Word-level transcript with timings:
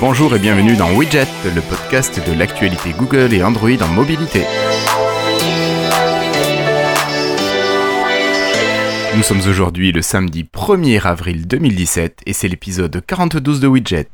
Bonjour 0.00 0.34
et 0.34 0.38
bienvenue 0.40 0.74
dans 0.74 0.90
Widget, 0.94 1.28
le 1.54 1.60
podcast 1.60 2.20
de 2.28 2.36
l'actualité 2.36 2.90
Google 2.98 3.32
et 3.32 3.44
Android 3.44 3.70
en 3.82 3.88
mobilité. 3.88 4.42
Nous 9.16 9.22
sommes 9.22 9.42
aujourd'hui 9.48 9.92
le 9.92 10.02
samedi 10.02 10.42
1er 10.42 11.00
avril 11.02 11.46
2017 11.46 12.22
et 12.26 12.32
c'est 12.32 12.48
l'épisode 12.48 13.00
42 13.06 13.60
de 13.60 13.66
Widget. 13.68 14.08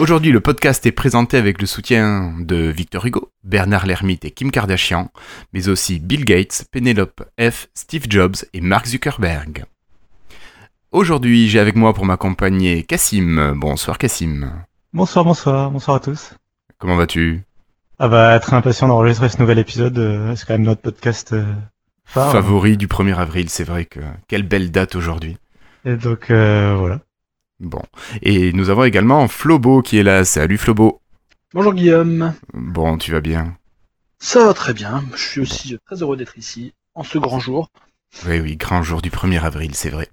Aujourd'hui, 0.00 0.32
le 0.32 0.40
podcast 0.40 0.86
est 0.86 0.92
présenté 0.92 1.36
avec 1.36 1.60
le 1.60 1.66
soutien 1.66 2.32
de 2.38 2.56
Victor 2.56 3.04
Hugo, 3.04 3.30
Bernard 3.44 3.84
Lermite 3.84 4.24
et 4.24 4.30
Kim 4.30 4.50
Kardashian, 4.50 5.10
mais 5.52 5.68
aussi 5.68 5.98
Bill 5.98 6.24
Gates, 6.24 6.64
Penelope 6.72 7.22
F, 7.38 7.66
Steve 7.74 8.06
Jobs 8.08 8.36
et 8.54 8.62
Mark 8.62 8.86
Zuckerberg. 8.86 9.66
Aujourd'hui, 10.90 11.50
j'ai 11.50 11.58
avec 11.60 11.76
moi 11.76 11.92
pour 11.92 12.06
m'accompagner 12.06 12.82
Cassim. 12.82 13.52
Bonsoir 13.56 13.98
Cassim. 13.98 14.50
Bonsoir, 14.94 15.26
bonsoir, 15.26 15.70
bonsoir 15.70 15.98
à 15.98 16.00
tous. 16.00 16.32
Comment 16.78 16.96
vas-tu? 16.96 17.42
Ah 17.98 18.08
bah 18.08 18.40
très 18.40 18.56
impatient 18.56 18.88
d'enregistrer 18.88 19.28
ce 19.28 19.38
nouvel 19.38 19.58
épisode. 19.58 19.98
euh, 19.98 20.34
C'est 20.34 20.46
quand 20.46 20.54
même 20.54 20.62
notre 20.62 20.80
podcast 20.80 21.34
euh, 21.34 21.44
phare. 22.06 22.32
Favori 22.32 22.78
du 22.78 22.86
1er 22.86 23.16
avril, 23.16 23.50
c'est 23.50 23.64
vrai 23.64 23.84
que 23.84 24.00
quelle 24.28 24.44
belle 24.44 24.70
date 24.70 24.96
aujourd'hui. 24.96 25.36
Et 25.84 25.96
donc 25.96 26.30
euh, 26.30 26.74
voilà. 26.78 27.00
Bon. 27.60 27.82
Et 28.22 28.52
nous 28.54 28.70
avons 28.70 28.84
également 28.84 29.28
Flobo 29.28 29.82
qui 29.82 29.98
est 29.98 30.02
là. 30.02 30.24
Salut 30.24 30.56
Flobo. 30.56 31.00
Bonjour 31.52 31.74
Guillaume, 31.74 32.32
Bon, 32.54 32.96
tu 32.96 33.12
vas 33.12 33.20
bien? 33.20 33.56
Ça 34.18 34.44
va 34.46 34.54
très 34.54 34.72
bien, 34.72 35.02
je 35.14 35.22
suis 35.22 35.40
aussi 35.40 35.76
très 35.86 35.96
heureux 35.96 36.16
d'être 36.16 36.38
ici, 36.38 36.74
en 36.94 37.02
ce 37.02 37.18
grand 37.18 37.40
jour. 37.40 37.70
Oui, 38.26 38.38
oui, 38.40 38.56
grand 38.56 38.82
jour 38.82 39.02
du 39.02 39.10
1er 39.10 39.40
avril, 39.40 39.74
c'est 39.74 39.88
vrai. 39.90 40.08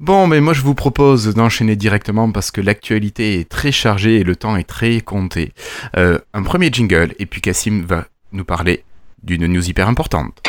Bon, 0.00 0.26
mais 0.26 0.40
moi 0.40 0.52
je 0.52 0.62
vous 0.62 0.74
propose 0.74 1.34
d'enchaîner 1.34 1.76
directement 1.76 2.30
parce 2.32 2.50
que 2.50 2.60
l'actualité 2.60 3.38
est 3.40 3.48
très 3.48 3.70
chargée 3.72 4.16
et 4.16 4.24
le 4.24 4.34
temps 4.36 4.56
est 4.56 4.68
très 4.68 5.00
compté. 5.00 5.52
Euh, 5.96 6.18
un 6.32 6.42
premier 6.42 6.70
jingle 6.72 7.14
et 7.18 7.26
puis 7.26 7.40
Cassim 7.40 7.84
va 7.86 8.06
nous 8.32 8.44
parler 8.44 8.84
d'une 9.22 9.46
news 9.46 9.68
hyper 9.68 9.88
importante. 9.88 10.42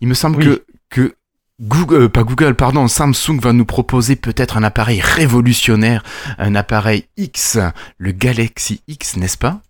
Il 0.00 0.08
me 0.08 0.14
semble 0.14 0.38
Oui. 0.38 0.44
que, 0.44 0.64
que 0.90 1.14
Google, 1.60 1.94
euh, 2.02 2.08
pas 2.08 2.24
Google, 2.24 2.54
pardon, 2.54 2.88
Samsung 2.88 3.38
va 3.40 3.52
nous 3.52 3.64
proposer 3.64 4.16
peut-être 4.16 4.56
un 4.56 4.62
appareil 4.62 5.00
révolutionnaire, 5.00 6.02
un 6.38 6.54
appareil 6.54 7.04
X, 7.16 7.58
le 7.98 8.12
Galaxy 8.12 8.82
X, 8.88 9.16
n'est-ce 9.16 9.38
pas? 9.38 9.60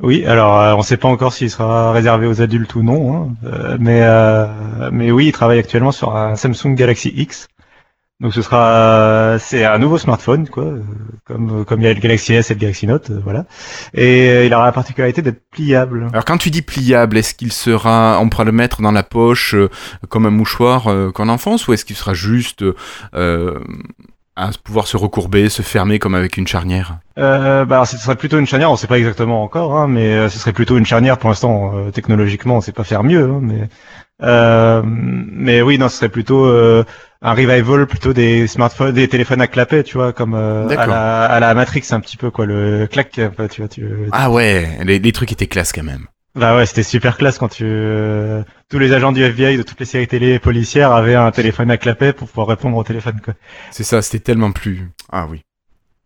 Oui, 0.00 0.24
alors 0.24 0.60
euh, 0.60 0.74
on 0.74 0.82
sait 0.82 0.96
pas 0.96 1.08
encore 1.08 1.32
s'il 1.32 1.48
sera 1.50 1.92
réservé 1.92 2.26
aux 2.26 2.42
adultes 2.42 2.74
ou 2.74 2.82
non, 2.82 3.14
hein, 3.14 3.28
euh, 3.44 3.76
mais 3.78 4.00
euh, 4.02 4.46
mais 4.90 5.12
oui, 5.12 5.26
il 5.26 5.32
travaille 5.32 5.60
actuellement 5.60 5.92
sur 5.92 6.16
un 6.16 6.34
Samsung 6.34 6.74
Galaxy 6.74 7.12
X. 7.14 7.46
Donc 8.22 8.32
ce 8.32 8.40
sera 8.40 9.36
c'est 9.40 9.64
un 9.64 9.78
nouveau 9.78 9.98
smartphone 9.98 10.48
quoi, 10.48 10.74
comme 11.24 11.64
comme 11.64 11.80
il 11.80 11.84
y 11.84 11.88
a 11.88 11.92
le 11.92 11.98
Galaxy 11.98 12.34
S 12.34 12.52
et 12.52 12.54
le 12.54 12.60
Galaxy 12.60 12.86
Note, 12.86 13.10
euh, 13.10 13.20
voilà. 13.22 13.46
Et 13.94 14.30
euh, 14.30 14.44
il 14.46 14.54
aura 14.54 14.64
la 14.64 14.72
particularité 14.72 15.22
d'être 15.22 15.42
pliable. 15.50 16.06
Alors 16.12 16.24
quand 16.24 16.38
tu 16.38 16.50
dis 16.50 16.62
pliable, 16.62 17.18
est-ce 17.18 17.34
qu'il 17.34 17.52
sera, 17.52 18.20
on 18.20 18.28
pourra 18.28 18.44
le 18.44 18.52
mettre 18.52 18.80
dans 18.80 18.92
la 18.92 19.02
poche 19.02 19.54
euh, 19.54 19.68
comme 20.08 20.26
un 20.26 20.30
mouchoir 20.30 20.86
euh, 20.86 21.10
qu'en 21.10 21.28
enfance, 21.28 21.66
ou 21.66 21.72
est-ce 21.72 21.84
qu'il 21.84 21.96
sera 21.96 22.14
juste 22.14 22.64
euh, 23.14 23.58
à 24.36 24.50
pouvoir 24.64 24.86
se 24.86 24.96
recourber, 24.96 25.48
se 25.48 25.62
fermer 25.62 25.98
comme 25.98 26.14
avec 26.14 26.36
une 26.36 26.46
charnière 26.46 26.98
Euh, 27.18 27.64
bah, 27.64 27.84
ce 27.84 27.98
serait 27.98 28.16
plutôt 28.16 28.38
une 28.38 28.46
charnière, 28.46 28.70
on 28.70 28.76
sait 28.76 28.86
pas 28.86 28.98
exactement 28.98 29.42
encore, 29.42 29.76
hein, 29.76 29.88
mais 29.88 30.14
euh, 30.14 30.28
ce 30.28 30.38
serait 30.38 30.52
plutôt 30.52 30.78
une 30.78 30.86
charnière 30.86 31.18
pour 31.18 31.28
l'instant. 31.28 31.72
euh, 31.76 31.90
technologiquement, 31.90 32.56
on 32.56 32.60
sait 32.60 32.72
pas 32.72 32.84
faire 32.84 33.04
mieux, 33.04 33.24
hein, 33.24 33.40
mais 33.42 33.68
euh, 34.22 34.82
mais 34.84 35.62
oui, 35.62 35.78
non, 35.78 35.88
ce 35.88 35.96
serait 35.96 36.08
plutôt 36.08 36.46
euh, 36.46 36.84
un 37.22 37.32
revival 37.34 37.86
plutôt 37.86 38.12
des 38.12 38.46
smartphones, 38.46 38.94
des 38.94 39.08
téléphones 39.08 39.40
à 39.40 39.48
clapet, 39.48 39.82
tu 39.82 39.96
vois, 39.98 40.12
comme 40.12 40.34
euh, 40.34 40.68
à 40.68 40.86
la, 40.86 41.24
à 41.24 41.40
la 41.40 41.54
Matrix 41.54 41.82
un 41.90 42.00
petit 42.00 42.16
peu 42.16 42.30
quoi, 42.30 42.46
le 42.46 42.86
clac, 42.86 43.10
tu 43.10 43.28
vois, 43.58 43.68
tu. 43.68 43.84
Ah 44.12 44.30
ouais, 44.30 44.78
les, 44.84 44.98
les 44.98 45.12
trucs 45.12 45.32
étaient 45.32 45.46
classe 45.48 45.72
quand 45.72 45.82
même. 45.82 46.06
Bah 46.34 46.56
ouais, 46.56 46.64
c'était 46.64 46.82
super 46.82 47.18
classe 47.18 47.38
quand 47.38 47.48
tu 47.48 47.64
euh, 47.66 48.42
tous 48.70 48.78
les 48.78 48.92
agents 48.92 49.12
du 49.12 49.22
FBI 49.22 49.58
de 49.58 49.62
toutes 49.62 49.80
les 49.80 49.86
séries 49.86 50.08
télé 50.08 50.38
policières 50.38 50.92
avaient 50.92 51.14
un 51.14 51.30
téléphone 51.30 51.70
à 51.70 51.76
clapet 51.76 52.14
pour 52.14 52.28
pouvoir 52.28 52.46
répondre 52.46 52.76
au 52.76 52.84
téléphone 52.84 53.20
quoi. 53.22 53.34
C'est 53.70 53.84
ça, 53.84 54.00
c'était 54.00 54.20
tellement 54.20 54.52
plus. 54.52 54.88
Ah 55.10 55.26
oui, 55.28 55.42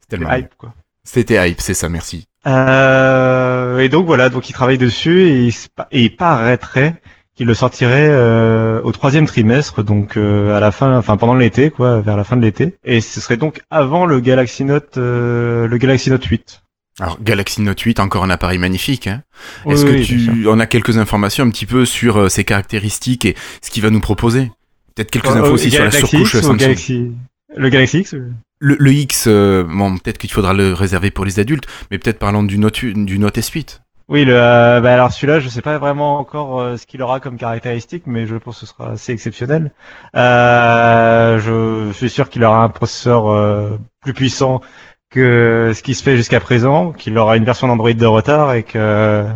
c'était 0.01 0.17
tellement. 0.17 0.35
Hype 0.35 0.55
quoi. 0.57 0.75
C'était 1.05 1.49
hype, 1.49 1.61
c'est 1.61 1.75
ça, 1.75 1.89
merci. 1.89 2.27
Euh, 2.49 3.79
et 3.79 3.89
donc 3.89 4.07
voilà, 4.07 4.29
donc 4.29 4.51
il 4.51 4.53
travaille 4.53 4.79
dessus 4.79 5.23
et 5.23 5.47
il, 5.47 5.55
et 5.93 6.03
il 6.03 6.17
paraîtrait 6.17 7.01
qu'il 7.37 7.47
le 7.47 7.55
sortirait 7.55 8.09
euh, 8.11 8.81
au 8.83 8.93
troisième 8.93 9.27
trimestre, 9.27 9.85
donc 9.85 10.17
euh, 10.17 10.57
à 10.57 10.61
la 10.61 10.73
fin, 10.73 10.97
enfin 10.97 11.17
pendant 11.17 11.35
l'été, 11.35 11.71
quoi, 11.71 12.01
vers 12.01 12.17
la 12.17 12.25
fin 12.25 12.37
de 12.37 12.43
l'été. 12.43 12.75
Et 12.85 13.01
ce 13.01 13.21
serait 13.21 13.37
donc 13.37 13.63
avant 13.71 14.07
le 14.07 14.21
Galaxy 14.21 14.65
Note, 14.65 14.97
euh, 14.97 15.69
le 15.69 15.77
Galaxy 15.77 16.11
Note 16.11 16.25
8. 16.25 16.63
Alors 16.99 17.19
Galaxy 17.23 17.61
Note 17.61 17.81
8, 17.81 18.01
encore 18.01 18.25
un 18.25 18.31
appareil 18.31 18.59
magnifique. 18.59 19.07
Hein 19.07 19.23
Oui, 19.67 19.75
est-ce 19.75 19.85
que 19.85 19.91
oui, 19.91 20.03
tu, 20.05 20.47
on 20.49 20.59
a 20.59 20.67
quelques 20.67 20.97
informations 20.99 21.45
un 21.45 21.51
petit 21.51 21.67
peu 21.67 21.85
sur 21.85 22.17
euh, 22.17 22.29
ses 22.29 22.45
caractéristiques 22.45 23.25
et 23.27 23.37
ce 23.61 23.71
qu'il 23.71 23.83
va 23.83 23.91
nous 23.91 24.01
proposer? 24.01 24.51
Peut-être 24.95 25.11
quelques 25.11 25.27
Euh, 25.27 25.41
infos 25.41 25.51
au 25.51 25.55
aussi 25.55 25.71
sur 25.71 25.85
la 25.85 25.91
surcouche 25.91 26.37
Samsung. 26.41 26.57
Galaxy... 26.57 27.13
Le 27.55 27.69
Galaxy 27.69 27.99
X. 28.01 28.15
euh, 28.15 28.33
Le, 28.61 28.77
le 28.79 28.93
X, 28.93 29.27
euh, 29.29 29.63
bon, 29.65 29.99
peut-être 29.99 30.19
qu'il 30.19 30.31
faudra 30.31 30.55
le 30.55 30.73
réserver 30.73 31.11
pour 31.11 31.25
les 31.27 31.39
adultes, 31.39 31.67
mais 31.91 31.99
peut-être 31.99 32.19
parlons 32.19 32.43
du 32.43 32.59
Note, 32.59 32.83
du 32.85 33.19
Note 33.19 33.37
S8. 33.39 33.81
Oui, 34.09 34.25
le, 34.25 34.35
euh, 34.35 34.81
bah 34.81 34.95
alors 34.95 35.13
celui-là, 35.13 35.41
je 35.41 35.49
sais 35.49 35.63
pas 35.63 35.79
vraiment 35.79 36.19
encore 36.21 36.61
euh, 36.61 36.77
ce 36.77 36.87
qu'il 36.87 37.03
aura 37.03 37.19
comme 37.21 37.37
caractéristique, 37.37 38.05
mais 38.07 38.27
je 38.27 38.37
pense 38.37 38.61
que 38.61 38.67
ce 38.67 38.73
sera 38.73 38.93
assez 38.93 39.13
exceptionnel. 39.13 39.73
Euh, 40.15 41.39
je 41.41 41.93
suis 41.93 42.09
sûr 42.11 42.29
qu'il 42.31 42.45
aura 42.45 42.63
un 42.63 42.69
processeur 42.69 43.29
euh, 43.29 43.71
plus 44.03 44.15
puissant 44.15 44.61
que 45.11 45.73
ce 45.75 45.83
qui 45.83 45.95
se 45.95 46.03
fait 46.03 46.17
jusqu'à 46.17 46.41
présent, 46.41 46.93
qu'il 46.93 47.17
aura 47.19 47.37
une 47.37 47.45
version 47.45 47.69
d'Android 47.69 47.93
de 47.93 48.07
retard 48.07 48.55
et 48.55 48.63
que 48.63 49.27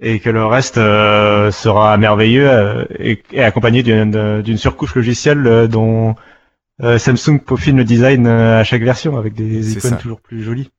et 0.00 0.18
que 0.18 0.30
le 0.30 0.46
reste 0.46 0.78
euh, 0.78 1.50
sera 1.50 1.96
merveilleux 1.98 2.48
euh, 2.50 2.84
et, 2.98 3.22
et 3.32 3.42
accompagné 3.42 3.82
d'une 3.82 4.56
surcouche 4.56 4.94
logicielle 4.94 5.46
euh, 5.46 5.66
dont 5.66 6.14
Samsung 6.82 7.40
peaufine 7.44 7.76
le 7.76 7.84
design 7.84 8.26
à 8.26 8.64
chaque 8.64 8.82
version 8.82 9.18
avec 9.18 9.34
des 9.34 9.72
icônes 9.72 9.90
ça. 9.90 9.96
toujours 9.96 10.22
plus 10.22 10.42
jolies. 10.42 10.70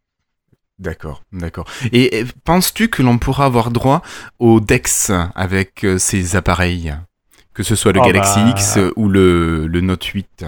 D'accord, 0.79 1.22
d'accord. 1.31 1.68
Et 1.91 2.19
et 2.22 2.25
penses-tu 2.44 2.88
que 2.88 3.03
l'on 3.03 3.19
pourra 3.19 3.46
avoir 3.46 3.69
droit 3.69 4.02
au 4.40 4.59
DeX 4.59 5.12
avec 5.35 5.85
ces 6.00 6.35
appareils? 6.35 6.96
Que 7.53 7.62
ce 7.62 7.75
soit 7.75 7.91
le 7.91 8.00
Oh, 8.00 8.06
Galaxy 8.06 8.40
bah. 8.40 8.50
X 8.50 8.79
ou 8.96 9.08
le, 9.09 9.68
le 9.68 9.81
Note 9.81 10.03
8 10.06 10.46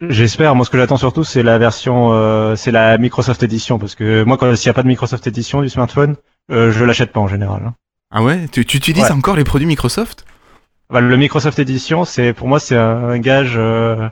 J'espère. 0.00 0.54
Moi, 0.54 0.64
ce 0.64 0.70
que 0.70 0.78
j'attends 0.78 0.96
surtout, 0.96 1.24
c'est 1.24 1.42
la 1.42 1.58
version, 1.58 2.12
euh, 2.12 2.54
c'est 2.56 2.70
la 2.70 2.98
Microsoft 2.98 3.42
Edition, 3.42 3.78
parce 3.78 3.94
que 3.94 4.22
moi, 4.22 4.36
quand 4.36 4.54
s'il 4.56 4.68
n'y 4.68 4.70
a 4.70 4.74
pas 4.74 4.82
de 4.82 4.88
Microsoft 4.88 5.26
Edition 5.26 5.60
du 5.62 5.68
smartphone, 5.68 6.16
euh, 6.50 6.70
je 6.72 6.84
l'achète 6.84 7.12
pas 7.12 7.20
en 7.20 7.28
général. 7.28 7.62
hein. 7.66 7.74
Ah 8.10 8.22
ouais? 8.22 8.46
Tu, 8.50 8.64
tu 8.64 8.76
utilises 8.78 9.04
Ouais. 9.04 9.10
encore 9.12 9.36
les 9.36 9.44
produits 9.44 9.66
Microsoft? 9.66 10.24
Bah, 10.90 11.00
le 11.00 11.16
Microsoft 11.16 11.58
Edition, 11.58 12.04
c'est 12.04 12.32
pour 12.32 12.48
moi, 12.48 12.60
c'est 12.60 12.76
un 12.76 13.18
gage. 13.18 13.54
euh, 13.56 14.08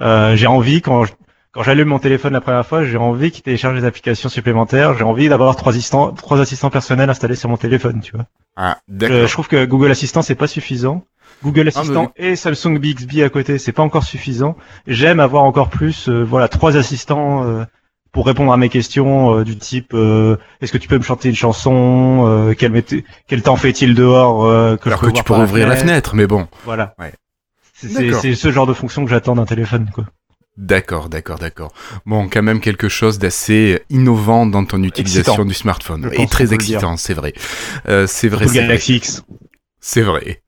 euh, 0.00 0.34
j'ai 0.36 0.46
envie 0.46 0.80
quand 0.82 1.04
je- 1.04 1.12
quand 1.52 1.62
j'allume 1.62 1.88
mon 1.88 1.98
téléphone 1.98 2.32
la 2.32 2.40
première 2.40 2.66
fois, 2.66 2.84
j'ai 2.84 2.96
envie 2.98 3.30
qu'il 3.30 3.42
télécharge 3.42 3.78
des 3.80 3.86
applications 3.86 4.28
supplémentaires. 4.28 4.96
J'ai 4.96 5.04
envie 5.04 5.28
d'avoir 5.28 5.56
trois 5.56 5.72
assistants, 5.72 6.12
trois 6.12 6.40
assistants 6.40 6.70
personnels 6.70 7.10
installés 7.10 7.34
sur 7.36 7.48
mon 7.48 7.56
téléphone, 7.56 8.00
tu 8.00 8.12
vois. 8.12 8.26
Ah, 8.56 8.78
Je, 8.88 8.94
d'accord. 8.94 9.26
je 9.26 9.32
trouve 9.32 9.48
que 9.48 9.64
Google 9.64 9.90
Assistant 9.90 10.22
c'est 10.22 10.34
pas 10.34 10.46
suffisant. 10.46 11.04
Google 11.42 11.70
Ah, 11.74 11.78
Assistant 11.80 12.12
et 12.16 12.36
Samsung 12.36 12.78
Bixby 12.78 13.22
à 13.22 13.28
côté, 13.28 13.58
c'est 13.58 13.72
pas 13.72 13.82
encore 13.82 14.04
suffisant. 14.04 14.56
J'aime 14.86 15.20
avoir 15.20 15.44
encore 15.44 15.68
plus, 15.70 16.08
euh, 16.08 16.22
voilà, 16.24 16.48
trois 16.48 16.76
assistants 16.76 17.44
euh, 17.44 17.64
pour 18.12 18.26
répondre 18.26 18.52
à 18.52 18.56
mes 18.56 18.68
questions 18.68 19.38
euh, 19.38 19.44
du 19.44 19.56
type 19.56 19.92
euh, 19.94 20.36
est-ce 20.60 20.72
que 20.72 20.78
tu 20.78 20.88
peux 20.88 20.98
me 20.98 21.02
chanter 21.02 21.28
une 21.28 21.36
chanson 21.36 22.24
euh, 22.26 22.54
quel, 22.58 22.82
quel 23.26 23.42
temps 23.42 23.56
fait-il 23.56 23.94
dehors 23.94 24.44
euh, 24.46 24.76
que 24.76 24.84
je 24.84 24.88
Alors 24.90 25.00
peux 25.00 25.10
que 25.10 25.16
tu 25.16 25.22
par 25.24 25.40
ouvrir 25.40 25.68
la 25.68 25.76
fenêtre, 25.76 26.14
mais 26.14 26.26
bon. 26.26 26.48
Voilà. 26.64 26.94
Ouais. 26.98 27.12
C'est- 27.74 28.34
ce 28.34 28.50
genre 28.50 28.66
de 28.66 28.72
fonction 28.72 29.04
que 29.04 29.10
j'attends 29.10 29.36
d'un 29.36 29.44
téléphone, 29.46 29.88
quoi. 29.94 30.04
D'accord, 30.56 31.08
d'accord, 31.08 31.38
d'accord. 31.38 31.72
Bon, 32.04 32.28
quand 32.28 32.42
même 32.42 32.58
quelque 32.58 32.88
chose 32.88 33.20
d'assez 33.20 33.80
innovant 33.90 34.44
dans 34.44 34.64
ton 34.64 34.82
utilisation 34.82 35.34
Excitant. 35.34 35.44
du 35.44 35.54
smartphone. 35.54 36.10
Je 36.12 36.20
Et 36.20 36.26
très 36.26 36.52
excitant, 36.52 36.96
c'est 36.96 37.14
vrai. 37.14 37.32
Euh, 37.88 38.08
c'est 38.08 38.26
vrai, 38.26 38.46
Le 38.46 38.50
c'est 38.50 38.58
vrai. 38.58 38.66
Galaxy 38.66 38.96
X. 38.96 39.22
C'est 39.80 40.02
vrai. 40.02 40.42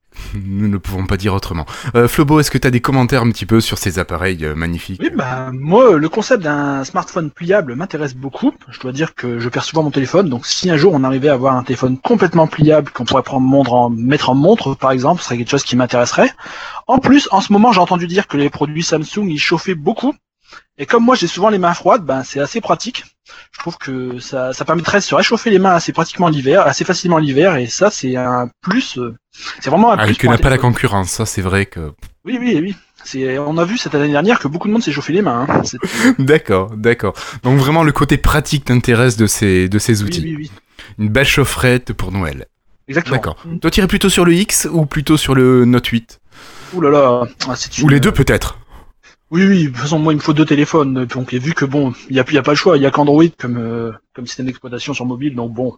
Nous 0.45 0.69
ne 0.69 0.77
pouvons 0.77 1.07
pas 1.07 1.17
dire 1.17 1.35
autrement. 1.35 1.67
Euh, 1.95 2.09
Flobo, 2.09 2.41
est-ce 2.41 2.51
que 2.51 2.59
tu 2.59 2.67
as 2.67 2.71
des 2.71 2.81
commentaires 2.81 3.23
un 3.23 3.31
petit 3.31 3.47
peu 3.47 3.61
sur 3.61 3.79
ces 3.79 3.99
appareils 3.99 4.45
euh, 4.45 4.55
magnifiques? 4.55 5.01
Oui, 5.03 5.11
bah, 5.15 5.51
moi, 5.53 5.97
le 5.97 6.09
concept 6.09 6.43
d'un 6.43 6.85
smartphone 6.85 7.31
pliable 7.31 7.75
m'intéresse 7.75 8.15
beaucoup. 8.15 8.53
Je 8.71 8.81
dois 8.81 8.93
dire 8.93 9.15
que 9.15 9.39
je 9.39 9.49
perds 9.49 9.65
souvent 9.65 9.83
mon 9.83 9.91
téléphone, 9.91 10.29
donc 10.29 10.47
si 10.47 10.71
un 10.71 10.77
jour 10.77 10.93
on 10.95 11.05
arrivait 11.05 11.29
à 11.29 11.35
avoir 11.35 11.57
un 11.57 11.63
téléphone 11.63 11.99
complètement 11.99 12.47
pliable 12.47 12.91
qu'on 12.91 13.05
pourrait 13.05 13.23
prendre 13.23 13.47
montre 13.47 13.73
en, 13.73 13.91
mettre 13.91 14.31
en 14.31 14.35
montre, 14.35 14.75
par 14.75 14.91
exemple, 14.91 15.21
ce 15.21 15.27
serait 15.27 15.39
quelque 15.39 15.51
chose 15.51 15.65
qui 15.65 15.77
m'intéresserait. 15.77 16.31
En 16.87 16.99
plus, 16.99 17.29
en 17.31 17.41
ce 17.41 17.53
moment, 17.53 17.73
j'ai 17.73 17.81
entendu 17.81 18.07
dire 18.07 18.27
que 18.27 18.37
les 18.37 18.51
produits 18.51 18.83
Samsung, 18.83 19.29
ils 19.29 19.39
chauffaient 19.39 19.75
beaucoup. 19.75 20.15
Et 20.79 20.87
comme 20.87 21.05
moi 21.05 21.15
j'ai 21.15 21.27
souvent 21.27 21.51
les 21.51 21.59
mains 21.59 21.75
froides, 21.75 22.05
ben 22.05 22.25
c'est 22.25 22.41
assez 22.41 22.61
pratique. 22.61 23.05
Je 23.53 23.59
trouve 23.59 23.77
que 23.79 24.19
ça, 24.21 24.53
ça 24.53 24.65
permettrait 24.65 24.99
de 24.99 25.03
se 25.05 25.15
réchauffer 25.15 25.51
les 25.51 25.59
mains 25.59 25.75
assez 25.75 25.93
pratiquement 25.93 26.29
l'hiver, 26.29 26.67
assez 26.67 26.85
facilement 26.85 27.19
l'hiver, 27.19 27.57
et 27.57 27.67
ça 27.67 27.91
c'est 27.91 28.17
un 28.17 28.49
plus. 28.63 28.99
euh, 28.99 29.15
C'est 29.61 29.71
vraiment 29.71 29.93
un 29.93 29.97
Ah, 29.99 30.05
plus. 30.07 30.15
que 30.17 30.23
pour 30.23 30.31
n'a 30.31 30.37
un 30.37 30.39
pas 30.39 30.51
la 30.51 30.59
concurrence, 30.59 31.11
ça 31.11 31.27
c'est 31.27 31.43
vrai 31.43 31.67
que. 31.67 31.93
Oui, 32.25 32.39
oui, 32.41 32.59
oui. 32.63 32.77
C'est, 33.05 33.39
on 33.39 33.57
a 33.57 33.65
vu 33.65 33.79
cette 33.79 33.95
année 33.95 34.11
dernière 34.11 34.39
que 34.39 34.47
beaucoup 34.47 34.69
de 34.69 34.73
monde 34.75 34.83
s'est 34.83 34.93
chauffé 34.93 35.13
les 35.15 35.23
mains. 35.23 35.47
hein. 35.49 35.63
D'accord, 36.19 36.71
d'accord. 36.77 37.15
Donc 37.43 37.59
vraiment 37.59 37.83
le 37.83 37.93
côté 37.93 38.19
pratique 38.19 38.67
t'intéresse 38.67 39.17
de 39.17 39.27
ces, 39.27 39.69
de 39.71 39.79
ces 39.79 40.03
Oui, 40.03 40.09
outils. 40.09 40.23
oui, 40.23 40.35
oui. 40.37 40.51
Une 40.99 41.09
belle 41.09 41.27
chaufferette 41.27 41.93
pour 41.95 42.13
Noël. 42.13 42.47
Exactement. 42.89 43.17
D'accord. 43.17 43.37
Toi 43.63 43.71
t'irais 43.71 43.87
plutôt 43.87 44.11
sur 44.11 44.25
le 44.27 44.35
X 44.35 44.69
ou 44.71 44.85
plutôt 44.85 45.17
sur 45.17 45.35
le 45.35 45.65
Note 45.65 45.87
8 45.87 46.21
Ouh 46.75 46.81
là 46.83 46.91
là, 46.91 47.23
ah, 47.49 47.55
Ou 47.83 47.89
les 47.89 48.01
deux 48.01 48.13
peut-être 48.13 48.59
Oui, 49.31 49.47
oui, 49.47 49.65
de 49.65 49.69
toute 49.69 49.77
façon, 49.77 49.99
moi, 49.99 50.13
il 50.13 50.17
me 50.17 50.21
faut 50.21 50.33
deux 50.33 50.45
téléphones. 50.45 51.05
Donc, 51.05 51.33
et 51.33 51.39
vu 51.39 51.55
que 51.55 51.65
bon, 51.65 51.93
il 52.09 52.15
n'y 52.15 52.21
a, 52.21 52.25
y 52.31 52.39
a 52.39 52.43
pas 52.43 52.51
le 52.51 52.57
choix, 52.57 52.77
il 52.77 52.83
y 52.83 52.87
a 52.87 52.91
qu'Android 52.91 53.25
comme, 53.39 53.59
euh, 53.59 53.93
comme 54.15 54.27
système 54.27 54.47
d'exploitation 54.47 54.93
sur 54.93 55.07
mobile. 55.07 55.35
Donc, 55.35 55.53
bon, 55.53 55.77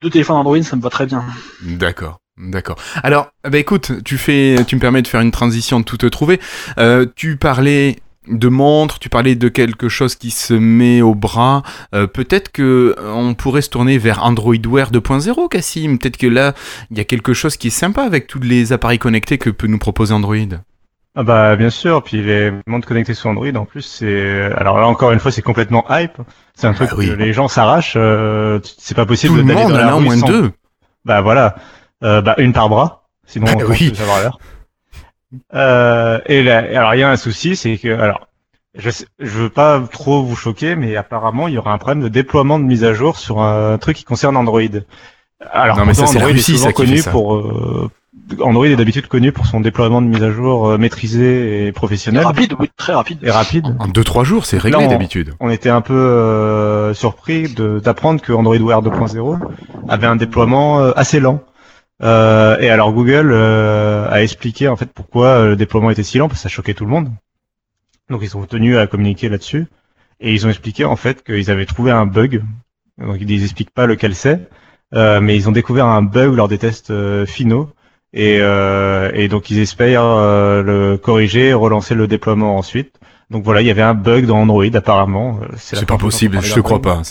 deux 0.00 0.10
téléphones 0.10 0.36
Android, 0.36 0.62
ça 0.62 0.76
me 0.76 0.82
va 0.82 0.90
très 0.90 1.06
bien. 1.06 1.24
D'accord, 1.62 2.20
d'accord. 2.36 2.76
Alors, 3.02 3.32
bah 3.42 3.58
écoute, 3.58 4.04
tu 4.04 4.16
fais, 4.16 4.56
tu 4.66 4.76
me 4.76 4.80
permets 4.80 5.02
de 5.02 5.08
faire 5.08 5.20
une 5.20 5.32
transition 5.32 5.80
de 5.80 5.84
tout 5.84 5.96
trouver. 6.08 6.40
Euh, 6.78 7.06
tu 7.16 7.36
parlais 7.36 7.96
de 8.28 8.48
montre, 8.48 8.98
tu 8.98 9.08
parlais 9.08 9.34
de 9.34 9.48
quelque 9.48 9.88
chose 9.88 10.14
qui 10.14 10.30
se 10.30 10.54
met 10.54 11.02
au 11.02 11.14
bras. 11.14 11.62
Euh, 11.94 12.06
Peut-être 12.06 12.52
que 12.52 12.94
euh, 12.98 13.12
on 13.12 13.34
pourrait 13.34 13.62
se 13.62 13.70
tourner 13.70 13.98
vers 13.98 14.22
Android 14.24 14.54
Wear 14.66 14.92
2.0, 14.92 15.48
Cassim. 15.48 15.98
Peut-être 15.98 16.16
que 16.16 16.26
là, 16.26 16.54
il 16.90 16.98
y 16.98 17.00
a 17.00 17.04
quelque 17.04 17.34
chose 17.34 17.56
qui 17.56 17.68
est 17.68 17.70
sympa 17.70 18.02
avec 18.02 18.26
tous 18.26 18.40
les 18.40 18.72
appareils 18.72 18.98
connectés 18.98 19.38
que 19.38 19.50
peut 19.50 19.66
nous 19.66 19.78
proposer 19.78 20.14
Android. 20.14 20.36
Ah 21.20 21.24
bah 21.24 21.56
bien 21.56 21.68
sûr, 21.70 22.04
puis 22.04 22.22
les 22.22 22.52
montres 22.68 22.86
connectées 22.86 23.12
sous 23.12 23.26
Android 23.26 23.52
en 23.56 23.64
plus 23.64 23.82
c'est 23.82 24.40
alors 24.56 24.78
là 24.78 24.86
encore 24.86 25.10
une 25.10 25.18
fois 25.18 25.32
c'est 25.32 25.42
complètement 25.42 25.84
hype. 25.90 26.18
C'est 26.54 26.68
un 26.68 26.74
truc 26.74 26.90
Ah 26.92 26.94
oui. 26.96 27.08
que 27.08 27.12
les 27.14 27.32
gens 27.32 27.48
s'arrachent. 27.48 27.94
euh, 27.96 28.60
c'est 28.78 28.94
pas 28.96 29.04
possible 29.04 29.34
Tout 29.34 29.42
le 29.42 29.48
d'aller 29.48 29.62
monde 29.64 29.72
dans 29.72 29.78
en 29.78 29.80
la 29.80 29.92
a 29.92 29.94
au 29.94 29.98
rue 29.98 30.04
moins 30.04 30.16
sans- 30.16 30.26
deux. 30.28 30.52
Bah 31.04 31.20
voilà, 31.20 31.56
euh, 32.04 32.20
bah 32.20 32.36
une 32.38 32.52
par 32.52 32.68
bras, 32.68 33.08
sinon 33.26 33.46
Ah 33.50 33.54
on 33.56 33.64
oui. 33.68 33.88
peut 33.90 33.96
savoir 33.96 34.20
l'heure. 34.20 34.38
Euh, 35.54 36.20
et 36.26 36.42
là, 36.44 36.58
alors 36.58 36.94
il 36.94 37.00
y 37.00 37.02
a 37.02 37.10
un 37.10 37.16
souci, 37.16 37.56
c'est 37.56 37.78
que 37.78 37.88
alors 38.00 38.28
je 38.76 38.88
sais- 38.90 39.06
je 39.18 39.26
veux 39.40 39.50
pas 39.50 39.80
trop 39.90 40.22
vous 40.22 40.36
choquer, 40.36 40.76
mais 40.76 40.94
apparemment 40.96 41.48
il 41.48 41.54
y 41.54 41.58
aura 41.58 41.72
un 41.72 41.78
problème 41.78 42.02
de 42.02 42.08
déploiement 42.08 42.60
de 42.60 42.64
mise 42.64 42.84
à 42.84 42.94
jour 42.94 43.18
sur 43.18 43.40
un 43.40 43.76
truc 43.78 43.96
qui 43.96 44.04
concerne 44.04 44.36
Android. 44.36 44.60
Alors 45.52 45.76
Non, 45.78 45.84
mais 45.84 45.94
ça, 45.94 46.06
c'est 46.06 46.14
la 46.14 46.20
Android 46.20 46.30
est 46.30 46.34
Russie, 46.34 46.52
souvent 46.58 46.64
ça, 46.66 46.72
connu 46.72 46.98
ça. 46.98 47.10
pour 47.10 47.34
euh, 47.36 47.90
Android 48.40 48.66
est 48.66 48.76
d'habitude 48.76 49.06
connu 49.06 49.32
pour 49.32 49.46
son 49.46 49.60
déploiement 49.60 50.02
de 50.02 50.06
mise 50.06 50.22
à 50.22 50.30
jour 50.30 50.68
euh, 50.68 50.78
maîtrisé 50.78 51.66
et 51.66 51.72
professionnel 51.72 52.24
Rapide, 52.24 52.54
oui, 52.58 52.70
très 52.76 52.92
rapide. 52.92 53.18
et 53.22 53.30
rapide. 53.30 53.74
En 53.78 53.88
2-3 53.88 54.24
jours, 54.24 54.44
c'est 54.46 54.58
réglé 54.58 54.86
d'habitude. 54.86 55.34
On 55.40 55.50
était 55.50 55.70
un 55.70 55.80
peu 55.80 55.94
euh, 55.94 56.94
surpris 56.94 57.52
de- 57.54 57.80
d'apprendre 57.80 58.20
que 58.20 58.32
Android 58.32 58.58
Wear 58.58 58.82
2.0 58.82 59.38
avait 59.88 60.06
un 60.06 60.16
déploiement 60.16 60.80
euh, 60.80 60.92
assez 60.96 61.20
lent. 61.20 61.40
Euh, 62.02 62.58
et 62.60 62.70
alors 62.70 62.92
Google 62.92 63.30
euh, 63.32 64.08
a 64.10 64.22
expliqué 64.22 64.68
en 64.68 64.76
fait 64.76 64.90
pourquoi 64.92 65.46
le 65.46 65.56
déploiement 65.56 65.90
était 65.90 66.04
si 66.04 66.18
lent 66.18 66.28
parce 66.28 66.40
que 66.40 66.42
ça 66.44 66.48
choquait 66.48 66.74
tout 66.74 66.84
le 66.84 66.90
monde. 66.90 67.08
Donc 68.10 68.20
ils 68.22 68.28
sont 68.28 68.44
tenus 68.44 68.76
à 68.76 68.86
communiquer 68.86 69.28
là-dessus 69.28 69.66
et 70.20 70.32
ils 70.32 70.46
ont 70.46 70.48
expliqué 70.50 70.84
en 70.84 70.96
fait 70.96 71.24
qu'ils 71.24 71.50
avaient 71.50 71.66
trouvé 71.66 71.90
un 71.90 72.06
bug. 72.06 72.42
Donc 72.98 73.16
ils 73.20 73.42
expliquent 73.42 73.72
pas 73.74 73.86
lequel 73.86 74.14
c'est, 74.14 74.48
euh, 74.94 75.20
mais 75.20 75.34
ils 75.36 75.48
ont 75.48 75.52
découvert 75.52 75.86
un 75.86 76.02
bug 76.02 76.34
lors 76.34 76.48
des 76.48 76.58
tests 76.58 76.90
euh, 76.90 77.26
finaux 77.26 77.70
et, 78.12 78.38
euh, 78.40 79.10
et 79.14 79.28
donc 79.28 79.50
ils 79.50 79.58
espèrent 79.58 80.04
euh, 80.04 80.62
le 80.62 80.96
corriger 80.96 81.48
et 81.48 81.52
relancer 81.54 81.94
le 81.94 82.06
déploiement 82.06 82.56
ensuite. 82.56 82.94
Donc 83.30 83.44
voilà, 83.44 83.60
il 83.60 83.66
y 83.66 83.70
avait 83.70 83.82
un 83.82 83.94
bug 83.94 84.26
dans 84.26 84.38
Android 84.38 84.64
apparemment. 84.74 85.40
Euh, 85.42 85.46
C'est 85.56 85.86
pas 85.86 85.98
possible, 85.98 86.40
je 86.42 86.54
te 86.54 86.60
crois 86.60 86.80
pas. 86.80 87.02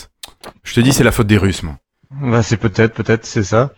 Je 0.64 0.74
te 0.74 0.80
dis, 0.80 0.92
c'est 0.92 1.04
la 1.04 1.12
faute 1.12 1.26
des 1.26 1.38
Russes, 1.38 1.62
moi. 1.62 1.76
Bah, 2.10 2.42
c'est 2.42 2.56
peut-être, 2.56 2.94
peut-être, 2.94 3.24
c'est 3.26 3.44
ça. 3.44 3.70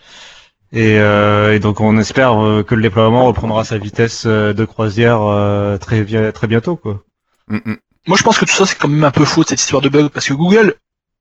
Et, 0.72 0.98
euh, 1.00 1.52
et 1.54 1.58
donc 1.58 1.80
on 1.80 1.98
espère 1.98 2.40
euh, 2.42 2.62
que 2.62 2.74
le 2.76 2.82
déploiement 2.82 3.26
reprendra 3.26 3.64
sa 3.64 3.76
vitesse 3.76 4.22
euh, 4.26 4.52
de 4.52 4.64
croisière 4.64 5.20
euh, 5.22 5.76
très, 5.78 6.02
bien- 6.02 6.30
très 6.30 6.46
bientôt, 6.46 6.76
quoi. 6.76 7.02
Mm, 7.48 7.56
mm. 7.64 7.76
Moi, 8.06 8.16
je 8.16 8.22
pense 8.22 8.38
que 8.38 8.44
tout 8.46 8.52
ça, 8.54 8.64
c'est 8.66 8.78
quand 8.78 8.88
même 8.88 9.04
un 9.04 9.10
peu 9.10 9.24
faux, 9.24 9.42
cette 9.42 9.60
histoire 9.60 9.82
de 9.82 9.88
bug, 9.88 10.08
parce 10.08 10.26
que 10.28 10.32
Google, 10.32 10.74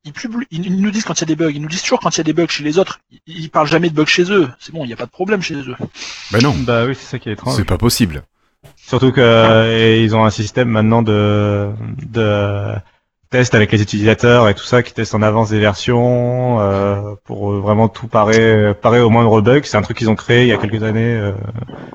ils, 0.06 0.14
publient- 0.14 0.48
ils 0.52 0.66
ils 0.66 0.82
nous 0.82 0.92
disent 0.92 1.04
quand 1.04 1.14
il 1.16 1.22
y 1.22 1.24
a 1.24 1.28
des 1.28 1.36
bugs. 1.36 1.52
Ils 1.54 1.62
nous 1.62 1.68
disent 1.68 1.82
toujours 1.82 2.00
quand 2.00 2.16
il 2.16 2.20
y 2.20 2.22
a 2.22 2.24
des 2.24 2.34
bugs 2.34 2.48
chez 2.48 2.64
les 2.64 2.78
autres. 2.78 3.00
Ils, 3.12 3.20
ils 3.28 3.50
parlent 3.50 3.68
jamais 3.68 3.90
de 3.90 3.96
bugs 3.96 4.06
chez 4.06 4.32
eux. 4.32 4.50
C'est 4.60 4.72
bon, 4.74 4.84
il 4.84 4.88
n'y 4.88 4.94
a 4.94 4.98
pas 4.98 5.06
de 5.06 5.12
problème 5.12 5.42
chez 5.42 5.56
eux. 5.56 5.76
Bah 6.32 6.40
non, 6.42 6.56
Bah 6.60 6.86
oui, 6.86 6.96
c'est 6.96 7.06
ça 7.06 7.20
qui 7.20 7.30
est 7.30 7.34
étrange. 7.34 7.56
c'est 7.56 7.66
pas 7.66 7.78
possible. 7.78 8.24
Surtout 8.76 9.12
que 9.12 9.22
euh, 9.22 9.98
ils 9.98 10.16
ont 10.16 10.26
un 10.26 10.30
système 10.30 10.68
maintenant 10.70 11.02
de, 11.02 11.70
de 12.06 12.74
test 13.30 13.54
avec 13.56 13.72
les 13.72 13.82
utilisateurs 13.82 14.50
et 14.50 14.56
tout 14.56 14.64
ça 14.64 14.82
qui 14.84 14.94
testent 14.94 15.14
en 15.16 15.22
avance 15.22 15.50
des 15.52 15.60
versions 15.60 16.60
euh, 16.60 17.14
pour 17.26 17.52
vraiment 17.62 17.88
tout 17.88 18.08
parer, 18.08 18.74
parer 18.82 19.00
au 19.00 19.10
moindre 19.10 19.40
bug. 19.42 19.64
C'est 19.66 19.78
un 19.78 19.82
truc 19.82 19.98
qu'ils 19.98 20.10
ont 20.10 20.16
créé 20.16 20.42
il 20.44 20.48
y 20.48 20.52
a 20.52 20.58
quelques 20.58 20.84
années, 20.84 21.14
euh, 21.14 21.32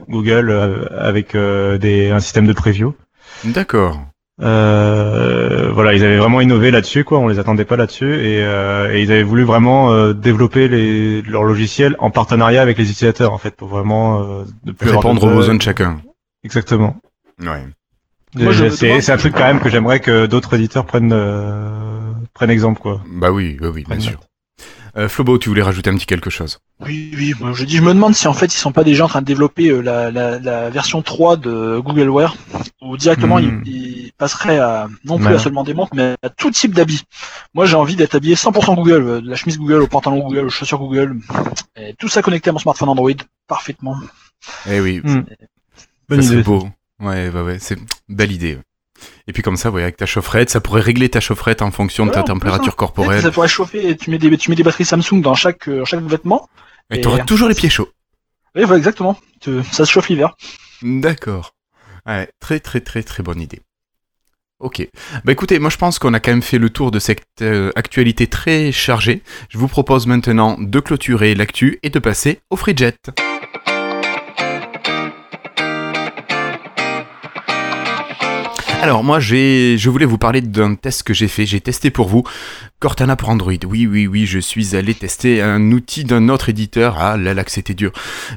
Google, 0.08 0.50
euh, 0.50 0.86
avec 0.98 1.34
euh, 1.34 1.76
des, 1.78 2.10
un 2.10 2.20
système 2.20 2.46
de 2.46 2.52
preview. 2.52 2.94
D'accord. 3.44 4.00
Euh, 4.42 5.70
voilà, 5.72 5.94
ils 5.94 6.04
avaient 6.04 6.16
vraiment 6.16 6.40
innové 6.40 6.70
là-dessus, 6.70 7.04
quoi. 7.04 7.18
On 7.18 7.28
les 7.28 7.38
attendait 7.38 7.64
pas 7.64 7.76
là-dessus, 7.76 8.14
et, 8.14 8.42
euh, 8.42 8.92
et 8.92 9.02
ils 9.02 9.12
avaient 9.12 9.22
voulu 9.22 9.44
vraiment 9.44 9.92
euh, 9.92 10.12
développer 10.12 10.68
les, 10.68 11.22
leur 11.22 11.44
logiciel 11.44 11.94
en 11.98 12.10
partenariat 12.10 12.62
avec 12.62 12.78
les 12.78 12.84
utilisateurs, 12.90 13.32
en 13.32 13.38
fait, 13.38 13.54
pour 13.54 13.68
vraiment 13.68 14.20
euh, 14.22 14.44
ne 14.64 14.72
plus 14.72 14.90
de 14.90 14.96
Répondre 14.96 15.22
aux 15.24 15.30
besoins 15.30 15.54
de 15.54 15.62
chacun. 15.62 16.00
Exactement. 16.42 16.96
Ouais. 17.40 17.64
C'est 18.70 19.10
un 19.12 19.16
truc 19.16 19.34
quand 19.34 19.44
même 19.44 19.60
que 19.60 19.68
j'aimerais 19.70 20.00
que 20.00 20.26
d'autres 20.26 20.54
éditeurs 20.54 20.84
prennent 20.86 21.12
euh, 21.12 22.10
prennent 22.32 22.50
exemple, 22.50 22.80
quoi. 22.80 23.00
Bah 23.08 23.30
oui, 23.30 23.56
oui, 23.60 23.68
oui, 23.72 23.84
bien 23.88 24.00
sûr. 24.00 24.18
Euh, 24.96 25.08
Flobo, 25.08 25.38
tu 25.38 25.48
voulais 25.48 25.62
rajouter 25.62 25.90
un 25.90 25.94
petit 25.94 26.06
quelque 26.06 26.30
chose? 26.30 26.60
Oui, 26.84 27.12
oui. 27.16 27.34
Moi, 27.40 27.52
je 27.52 27.64
dis, 27.64 27.76
je 27.78 27.82
me 27.82 27.92
demande 27.92 28.14
si 28.14 28.28
en 28.28 28.32
fait 28.32 28.46
ils 28.46 28.58
sont 28.58 28.70
pas 28.70 28.84
déjà 28.84 29.04
en 29.04 29.08
train 29.08 29.22
de 29.22 29.26
développer 29.26 29.68
euh, 29.68 29.80
la, 29.80 30.12
la, 30.12 30.38
la 30.38 30.70
version 30.70 31.02
3 31.02 31.36
de 31.36 31.80
Google 31.80 32.08
Wear, 32.10 32.36
où 32.80 32.96
directement 32.96 33.40
Hmm. 33.40 33.62
ils, 33.66 33.72
ils 34.14 34.18
passeraient 34.18 34.58
à 34.58 34.88
non 35.04 35.18
plus 35.18 35.34
à 35.34 35.38
seulement 35.38 35.64
des 35.64 35.74
montres, 35.74 35.94
mais 35.94 36.14
à 36.22 36.28
tout 36.28 36.50
type 36.50 36.72
d'habits. 36.74 37.02
Moi, 37.52 37.66
j'ai 37.66 37.74
envie 37.76 37.96
d'être 37.96 38.14
habillé 38.14 38.36
100% 38.36 38.74
Google, 38.76 38.92
euh, 39.08 39.20
de 39.20 39.28
la 39.28 39.36
chemise 39.36 39.58
Google, 39.58 39.82
au 39.82 39.86
pantalon 39.88 40.20
Google, 40.20 40.46
aux 40.46 40.50
chaussures 40.50 40.78
Google, 40.78 41.18
et 41.76 41.94
tout 41.98 42.08
ça 42.08 42.22
connecté 42.22 42.50
à 42.50 42.52
mon 42.52 42.58
smartphone 42.58 42.88
Android, 42.88 43.10
parfaitement. 43.48 43.96
Eh 44.68 44.80
oui, 44.80 45.00
Bonne 46.08 46.22
idée. 46.22 46.42
beau. 46.42 46.68
Ouais, 47.00 47.28
ouais, 47.28 47.40
ouais, 47.42 47.58
c'est 47.58 47.74
une 47.76 47.86
belle 48.16 48.30
idée. 48.32 48.58
Et 49.26 49.32
puis 49.32 49.42
comme 49.42 49.56
ça, 49.56 49.70
ouais, 49.70 49.82
avec 49.82 49.96
ta 49.96 50.06
chaufferette, 50.06 50.50
ça 50.50 50.60
pourrait 50.60 50.80
régler 50.80 51.08
ta 51.08 51.20
chaufferette 51.20 51.60
en 51.62 51.70
fonction 51.70 52.06
de 52.06 52.12
ta 52.12 52.22
température 52.22 52.72
ça. 52.72 52.76
corporelle. 52.76 53.20
Ça 53.22 53.30
pourrait 53.32 53.48
chauffer, 53.48 53.88
et 53.90 53.96
tu 53.96 54.10
mets 54.10 54.18
des, 54.18 54.36
tu 54.38 54.48
mets 54.50 54.56
des 54.56 54.62
batteries 54.62 54.84
Samsung 54.84 55.20
dans 55.20 55.34
chaque, 55.34 55.68
euh, 55.68 55.84
chaque 55.84 56.00
vêtement. 56.02 56.48
Et 56.90 56.98
Et- 56.98 57.00
t'auras 57.00 57.20
toujours 57.24 57.48
les 57.48 57.54
pieds 57.54 57.68
chauds. 57.70 57.88
Oui, 58.54 58.62
voilà, 58.62 58.76
exactement. 58.78 59.18
Tu- 59.40 59.64
Ça 59.72 59.84
se 59.84 59.90
chauffe 59.90 60.08
l'hiver. 60.08 60.36
D'accord. 60.82 61.54
Ouais, 62.06 62.30
très 62.38 62.60
très 62.60 62.80
très 62.80 63.02
très 63.02 63.22
bonne 63.22 63.40
idée. 63.40 63.60
Ok. 64.60 64.88
Bah 65.24 65.32
écoutez, 65.32 65.58
moi 65.58 65.70
je 65.70 65.76
pense 65.76 65.98
qu'on 65.98 66.14
a 66.14 66.20
quand 66.20 66.30
même 66.30 66.42
fait 66.42 66.58
le 66.58 66.70
tour 66.70 66.90
de 66.90 66.98
cette 66.98 67.22
euh, 67.42 67.70
actualité 67.74 68.26
très 68.26 68.72
chargée. 68.72 69.22
Je 69.48 69.58
vous 69.58 69.68
propose 69.68 70.06
maintenant 70.06 70.56
de 70.58 70.80
clôturer 70.80 71.34
l'actu 71.34 71.78
et 71.82 71.90
de 71.90 71.98
passer 71.98 72.40
au 72.50 72.56
FreeJet. 72.56 72.96
Alors 78.84 79.02
moi 79.02 79.18
j'ai, 79.18 79.78
je 79.78 79.88
voulais 79.88 80.04
vous 80.04 80.18
parler 80.18 80.42
d'un 80.42 80.74
test 80.74 81.04
que 81.04 81.14
j'ai 81.14 81.26
fait. 81.26 81.46
J'ai 81.46 81.62
testé 81.62 81.90
pour 81.90 82.06
vous 82.06 82.22
Cortana 82.80 83.16
pour 83.16 83.30
Android. 83.30 83.54
Oui 83.66 83.86
oui 83.86 84.06
oui, 84.06 84.26
je 84.26 84.38
suis 84.38 84.76
allé 84.76 84.92
tester 84.92 85.40
un 85.40 85.72
outil 85.72 86.04
d'un 86.04 86.28
autre 86.28 86.50
éditeur. 86.50 86.98
Ah 86.98 87.16
là 87.16 87.32
là 87.32 87.44
que 87.44 87.50
c'était 87.50 87.72
dur. 87.72 87.92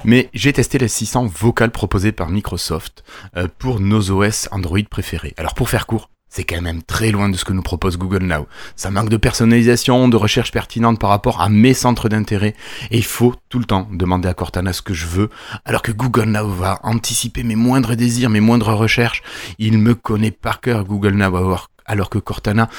Mais 0.05 0.29
j'ai 0.33 0.53
testé 0.53 0.77
l'assistant 0.77 1.25
vocal 1.25 1.71
proposé 1.71 2.13
par 2.13 2.29
Microsoft 2.29 3.03
euh, 3.35 3.49
pour 3.59 3.81
nos 3.81 4.09
OS 4.09 4.47
Android 4.51 4.79
préférés. 4.89 5.33
Alors 5.35 5.53
pour 5.53 5.67
faire 5.67 5.85
court, 5.85 6.09
c'est 6.29 6.43
quand 6.43 6.61
même 6.61 6.83
très 6.83 7.11
loin 7.11 7.29
de 7.29 7.37
ce 7.37 7.45
que 7.45 7.53
nous 7.53 7.61
propose 7.61 7.97
Google 7.97 8.23
Now. 8.23 8.47
Ça 8.75 8.91
manque 8.91 9.09
de 9.09 9.17
personnalisation, 9.17 10.07
de 10.07 10.17
recherche 10.17 10.51
pertinente 10.51 10.99
par 10.99 11.09
rapport 11.09 11.41
à 11.41 11.49
mes 11.49 11.73
centres 11.73 12.09
d'intérêt, 12.09 12.55
et 12.91 12.97
il 12.97 13.03
faut 13.05 13.33
tout 13.49 13.59
le 13.59 13.65
temps 13.65 13.87
demander 13.91 14.27
à 14.27 14.33
Cortana 14.33 14.73
ce 14.73 14.81
que 14.81 14.93
je 14.93 15.05
veux, 15.07 15.29
alors 15.65 15.81
que 15.81 15.91
Google 15.91 16.25
Now 16.29 16.47
va 16.49 16.79
anticiper 16.83 17.43
mes 17.43 17.55
moindres 17.55 17.95
désirs, 17.95 18.29
mes 18.29 18.39
moindres 18.41 18.75
recherches. 18.75 19.23
Il 19.57 19.77
me 19.77 19.95
connaît 19.95 20.31
par 20.31 20.61
cœur 20.61 20.83
Google 20.83 21.15
Now, 21.15 21.35
alors- 21.85 22.09
que 22.09 22.19
Cortana 22.19 22.69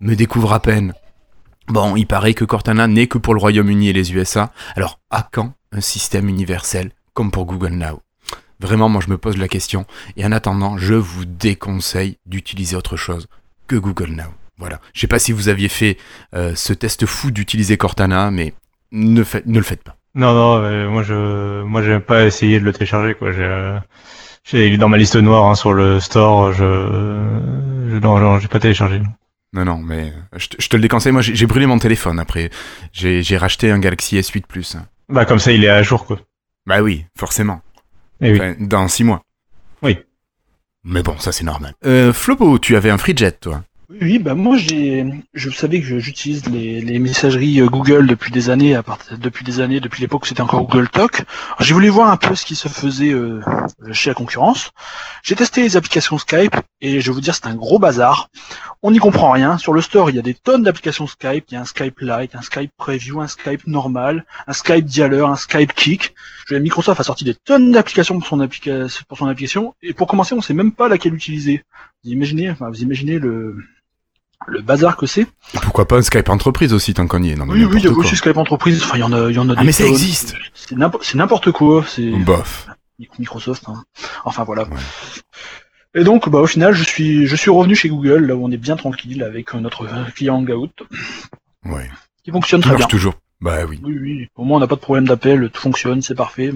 me 0.00 0.14
découvre 0.16 0.52
à 0.52 0.60
peine. 0.60 0.94
Bon, 1.68 1.96
il 1.96 2.06
paraît 2.06 2.34
que 2.34 2.44
Cortana 2.44 2.86
n'est 2.86 3.06
que 3.06 3.18
pour 3.18 3.34
le 3.34 3.40
Royaume-Uni 3.40 3.88
et 3.88 3.92
les 3.92 4.12
USA. 4.12 4.52
Alors, 4.76 4.98
à 5.10 5.28
quand 5.30 5.52
un 5.72 5.80
système 5.80 6.28
universel 6.28 6.92
comme 7.14 7.30
pour 7.30 7.46
Google 7.46 7.72
Now? 7.74 8.00
Vraiment, 8.60 8.88
moi 8.88 9.00
je 9.04 9.10
me 9.10 9.18
pose 9.18 9.36
la 9.36 9.48
question. 9.48 9.86
Et 10.16 10.24
en 10.24 10.32
attendant, 10.32 10.76
je 10.78 10.94
vous 10.94 11.24
déconseille 11.24 12.18
d'utiliser 12.26 12.76
autre 12.76 12.96
chose 12.96 13.26
que 13.66 13.76
Google 13.76 14.10
Now. 14.10 14.32
Voilà. 14.58 14.80
Je 14.92 15.00
sais 15.00 15.06
pas 15.06 15.18
si 15.18 15.32
vous 15.32 15.48
aviez 15.48 15.68
fait 15.68 15.96
euh, 16.34 16.54
ce 16.54 16.72
test 16.72 17.06
fou 17.06 17.30
d'utiliser 17.30 17.76
Cortana, 17.76 18.30
mais 18.30 18.54
ne, 18.92 19.18
le 19.18 19.62
faites 19.62 19.82
pas. 19.82 19.96
Non 20.14 20.32
non, 20.32 20.90
moi 20.90 21.02
je 21.02 21.62
moi 21.62 21.82
j'aime 21.82 22.00
pas 22.00 22.24
essayer 22.24 22.60
de 22.60 22.64
le 22.64 22.72
télécharger, 22.72 23.14
quoi. 23.14 23.32
J'ai, 23.32 23.42
euh, 23.42 23.78
J'ai- 24.44 24.68
Il 24.68 24.74
est 24.74 24.78
dans 24.78 24.88
ma 24.88 24.96
liste 24.98 25.16
noire 25.16 25.46
hein, 25.46 25.54
sur 25.56 25.72
le 25.72 25.98
store. 25.98 26.52
Je, 26.52 26.62
je 27.90 27.96
non, 27.98 28.18
non, 28.18 28.38
j'ai 28.38 28.46
pas 28.48 28.60
téléchargé. 28.60 29.00
Non, 29.52 29.64
non, 29.64 29.78
mais 29.78 30.12
euh, 30.34 30.38
je 30.38 30.48
te, 30.48 30.62
je 30.62 30.68
te 30.68 30.76
le 30.76 30.82
déconseille. 30.82 31.12
Moi, 31.12 31.22
j'ai 31.22 31.34
j'ai 31.34 31.46
brûlé 31.46 31.66
mon 31.66 31.78
téléphone 31.78 32.18
après. 32.20 32.50
J'ai 32.92 33.22
j'ai 33.22 33.36
racheté 33.36 33.70
un 33.70 33.78
Galaxy 33.78 34.16
S8 34.16 34.42
Plus. 34.46 34.76
Bah 35.08 35.24
comme 35.24 35.38
ça, 35.40 35.50
il 35.52 35.64
est 35.64 35.68
à 35.68 35.82
jour 35.82 36.06
quoi. 36.06 36.18
Bah 36.66 36.80
oui, 36.82 37.06
forcément. 37.18 37.60
Et 38.20 38.32
oui. 38.32 38.36
Enfin, 38.38 38.54
dans 38.60 38.88
six 38.88 39.04
mois. 39.04 39.22
Oui. 39.82 39.98
Mais 40.84 41.02
bon, 41.02 41.18
ça 41.18 41.32
c'est 41.32 41.44
normal. 41.44 41.74
Euh, 41.84 42.12
Flobo, 42.12 42.58
tu 42.58 42.76
avais 42.76 42.90
un 42.90 42.98
FreeJet, 42.98 43.32
toi. 43.32 43.62
Oui, 44.00 44.18
bah 44.18 44.34
moi 44.34 44.56
j'ai, 44.56 45.04
je 45.34 45.50
savais 45.50 45.80
que 45.80 45.98
j'utilise 45.98 46.46
les, 46.46 46.80
les 46.80 46.98
messageries 46.98 47.60
euh, 47.60 47.66
Google 47.66 48.06
depuis 48.06 48.32
des 48.32 48.48
années, 48.48 48.74
à 48.74 48.82
partir 48.82 49.18
depuis 49.18 49.44
des 49.44 49.60
années, 49.60 49.78
depuis 49.78 50.00
l'époque 50.00 50.24
où 50.24 50.26
c'était 50.26 50.40
encore 50.40 50.66
Google 50.66 50.88
Talk. 50.88 51.22
J'ai 51.60 51.74
voulu 51.74 51.88
voir 51.90 52.10
un 52.10 52.16
peu 52.16 52.34
ce 52.34 52.46
qui 52.46 52.54
se 52.54 52.68
faisait 52.68 53.12
euh, 53.12 53.40
chez 53.92 54.10
la 54.10 54.14
concurrence. 54.14 54.70
J'ai 55.22 55.36
testé 55.36 55.62
les 55.62 55.76
applications 55.76 56.16
Skype 56.16 56.56
et 56.86 57.00
je 57.00 57.10
vais 57.10 57.14
vous 57.14 57.20
dire 57.20 57.34
c'est 57.34 57.46
un 57.46 57.54
gros 57.54 57.78
bazar. 57.78 58.28
On 58.82 58.90
n'y 58.90 58.98
comprend 58.98 59.30
rien. 59.30 59.56
Sur 59.58 59.72
le 59.72 59.80
store 59.80 60.10
il 60.10 60.16
y 60.16 60.18
a 60.18 60.22
des 60.22 60.34
tonnes 60.34 60.62
d'applications 60.62 61.06
Skype. 61.06 61.46
Il 61.50 61.54
y 61.54 61.56
a 61.56 61.60
un 61.62 61.64
Skype 61.64 61.98
Lite, 62.00 62.34
un 62.34 62.42
Skype 62.42 62.70
Preview, 62.76 63.20
un 63.20 63.28
Skype 63.28 63.66
normal, 63.66 64.24
un 64.46 64.52
Skype 64.52 64.84
Dialer, 64.84 65.22
un 65.26 65.36
Skype 65.36 65.72
Kick. 65.74 66.14
Je- 66.48 66.56
Microsoft 66.56 67.00
a 67.00 67.04
sorti 67.04 67.24
des 67.24 67.34
tonnes 67.34 67.72
d'applications 67.72 68.18
pour 68.18 68.28
son 68.28 68.40
application, 68.40 68.88
pour 69.08 69.16
son 69.18 69.26
application. 69.26 69.74
Et 69.82 69.94
pour 69.94 70.06
commencer, 70.06 70.34
on 70.34 70.42
sait 70.42 70.52
même 70.54 70.72
pas 70.72 70.88
laquelle 70.88 71.14
utiliser. 71.14 71.64
Vous 72.04 72.10
imaginez, 72.10 72.50
enfin, 72.50 72.68
vous 72.68 72.82
imaginez 72.82 73.18
le 73.18 73.56
le 74.46 74.60
bazar 74.60 74.98
que 74.98 75.06
c'est. 75.06 75.26
Pourquoi 75.62 75.88
pas 75.88 75.96
un 75.96 76.02
Skype 76.02 76.28
entreprise 76.28 76.74
aussi, 76.74 76.92
tant 76.92 77.06
qu'on 77.06 77.22
y 77.22 77.30
est. 77.30 77.34
Non, 77.34 77.46
Oui, 77.48 77.64
oui, 77.64 77.78
il 77.78 77.84
y 77.84 77.88
a 77.88 77.90
aussi 77.92 78.14
Skype 78.14 78.36
entreprise. 78.36 78.82
Enfin, 78.84 78.98
il 78.98 79.00
y 79.00 79.02
en 79.02 79.12
a, 79.14 79.30
il 79.30 79.34
y 79.34 79.38
en 79.38 79.48
a 79.48 79.54
Ah, 79.56 79.60
des 79.60 79.64
mais 79.66 79.72
ça 79.72 79.86
existe. 79.86 80.34
C'est 80.54 80.76
n'importe 80.76 81.04
c'est 81.04 81.16
n'importe 81.16 81.50
quoi. 81.50 81.82
C'est 81.88 82.10
Bof. 82.10 82.66
Microsoft. 83.18 83.64
hein. 83.68 83.82
Enfin 84.26 84.44
voilà. 84.44 84.64
Ouais. 84.64 84.76
Et 85.94 86.02
donc, 86.04 86.28
bah, 86.28 86.40
au 86.40 86.46
final, 86.46 86.74
je 86.74 86.82
suis, 86.82 87.26
je 87.26 87.36
suis 87.36 87.50
revenu 87.50 87.74
chez 87.76 87.88
Google, 87.88 88.26
là 88.26 88.34
où 88.34 88.44
on 88.44 88.50
est 88.50 88.56
bien 88.56 88.76
tranquille 88.76 89.22
avec 89.22 89.54
euh, 89.54 89.60
notre 89.60 89.86
client 90.12 90.36
Hangout, 90.36 90.72
Ouais. 91.64 91.88
qui 92.24 92.30
fonctionne 92.32 92.60
Qui 92.60 92.64
très 92.68 92.72
marche 92.72 92.80
bien. 92.82 92.88
toujours. 92.88 93.14
Bah 93.40 93.64
oui. 93.68 93.80
Oui, 93.84 93.96
oui. 94.00 94.26
Au 94.36 94.44
moins, 94.44 94.56
on 94.56 94.60
n'a 94.60 94.66
pas 94.66 94.74
de 94.76 94.80
problème 94.80 95.06
d'appel, 95.06 95.50
tout 95.50 95.60
fonctionne, 95.60 96.02
c'est 96.02 96.14
parfait. 96.14 96.52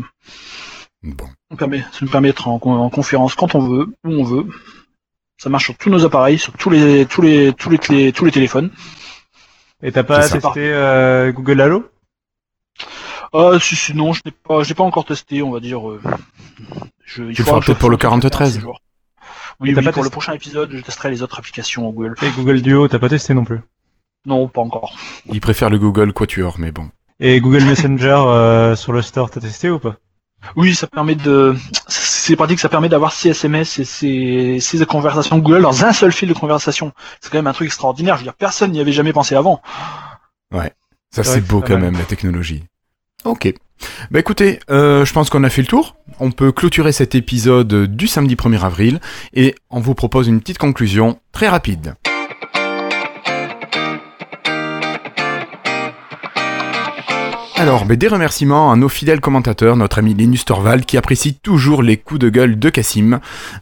Bon. 1.03 1.27
On 1.51 1.57
permet, 1.57 1.81
ça 1.93 1.99
nous 2.03 2.09
permet 2.11 2.29
d'être 2.29 2.49
en, 2.49 2.55
en 2.63 2.91
conférence 2.91 3.35
quand 3.35 3.55
on 3.55 3.61
veut, 3.61 3.87
où 4.05 4.09
on 4.11 4.25
veut. 4.25 4.47
Ça 5.37 5.49
marche 5.51 5.65
sur 5.67 5.77
tous 5.77 5.91
nos 5.91 6.05
appareils, 6.05 6.39
sur 6.39 6.53
tous 6.55 6.71
les, 6.71 7.07
tous 7.07 7.23
les, 7.23 7.53
tous 7.53 7.71
les, 7.71 7.79
clés- 7.79 8.13
tous 8.13 8.25
les 8.25 8.33
téléphones. 8.33 8.71
Et 9.83 9.93
t'as 9.93 10.03
pas 10.03 10.29
testé 10.29 10.73
euh, 10.73 11.31
Google 11.31 11.61
Halo 11.61 11.89
Ah, 13.33 13.53
si, 13.61 13.77
si, 13.77 13.95
non, 13.95 14.13
je 14.13 14.23
n'ai 14.25 14.33
pas, 14.33 14.63
je 14.65 14.69
n'ai 14.71 14.75
pas 14.75 14.83
encore 14.83 15.05
testé, 15.05 15.43
on 15.43 15.53
va 15.53 15.61
dire. 15.61 15.89
euh, 15.89 16.01
je, 17.05 17.23
il 17.23 17.35
Tu 17.35 17.43
le 17.43 17.47
feras 17.47 17.61
peut-être 17.61 17.79
pour 17.79 17.91
le 17.91 17.97
fasse 17.97 18.07
un 18.07 18.19
4013. 18.19 18.59
jour. 18.61 18.81
Oui, 19.61 19.75
oui, 19.75 19.85
pas 19.85 19.93
pour 19.93 20.05
le 20.05 20.11
prochain 20.11 20.33
épisode, 20.35 20.71
je 20.73 20.81
testerai 20.81 21.11
les 21.11 21.23
autres 21.23 21.39
applications 21.39 21.89
Google. 21.91 22.15
Et 22.23 22.31
Google 22.31 22.63
Duo, 22.63 22.89
t'as 22.89 22.99
pas 22.99 23.09
testé 23.09 23.35
non 23.35 23.45
plus. 23.45 23.61
Non, 24.25 24.47
pas 24.49 24.61
encore. 24.61 24.97
Il 25.27 25.41
préfère 25.41 25.71
le 25.71 25.79
Google 25.79 26.13
Quatuor, 26.13 26.57
mais 26.59 26.71
bon. 26.71 26.91
Et 27.19 27.41
Google 27.41 27.65
Messenger 27.65 28.23
euh, 28.27 28.77
sur 28.77 28.93
le 28.93 29.03
store, 29.03 29.31
t'as 29.31 29.41
testé 29.41 29.69
ou 29.71 29.79
pas 29.79 29.97
Oui, 30.55 30.75
ça 30.75 30.87
permet 30.87 31.17
de, 31.17 31.57
c'est 31.89 32.37
pratique, 32.37 32.61
ça 32.61 32.69
permet 32.69 32.89
d'avoir 32.89 33.13
ces 33.13 33.31
SMS 33.31 33.79
et 33.79 33.85
ces, 33.85 34.59
ces 34.61 34.87
conversations 34.87 35.39
Google 35.39 35.63
dans 35.63 35.85
un 35.85 35.93
seul 35.93 36.13
fil 36.13 36.29
de 36.29 36.35
conversation. 36.35 36.93
C'est 37.21 37.31
quand 37.31 37.39
même 37.39 37.47
un 37.49 37.53
truc 37.53 37.67
extraordinaire. 37.67 38.15
Je 38.15 38.21
veux 38.21 38.25
dire, 38.27 38.35
personne 38.35 38.71
n'y 38.71 38.81
avait 38.81 38.93
jamais 38.93 39.13
pensé 39.13 39.35
avant. 39.35 39.61
Ça 41.11 41.25
C'est 41.25 41.41
beau 41.41 41.63
quand 41.63 41.79
même, 41.79 41.97
la 41.97 42.05
technologie. 42.05 42.65
Ok. 43.25 43.53
Bah 44.11 44.21
écoutez, 44.21 44.61
euh, 44.71 45.05
je 45.05 45.13
pense 45.13 45.31
qu'on 45.31 45.45
a 45.45 45.51
fait 45.51 45.63
le 45.63 45.69
tour. 45.69 45.97
On 46.21 46.31
peut 46.31 46.53
clôturer 46.53 46.93
cet 46.93 47.15
épisode 47.15 47.87
du 47.87 48.07
samedi 48.07 48.35
1er 48.35 48.63
avril 48.63 49.01
et 49.35 49.55
on 49.71 49.81
vous 49.81 49.95
propose 49.95 50.29
une 50.29 50.41
petite 50.41 50.59
conclusion 50.59 51.19
très 51.33 51.49
rapide. 51.49 51.95
Alors, 57.59 57.85
des 57.87 58.07
remerciements 58.07 58.71
à 58.71 58.77
nos 58.77 58.89
fidèles 58.89 59.21
commentateurs, 59.21 59.77
notre 59.77 59.99
ami 59.99 60.15
Linus 60.15 60.45
Torvald 60.45 60.85
qui 60.85 60.97
apprécie 60.97 61.35
toujours 61.35 61.83
les 61.83 61.97
coups 61.97 62.21
de 62.21 62.29
gueule 62.29 62.57
de 62.57 62.71
Cassim. 62.71 63.19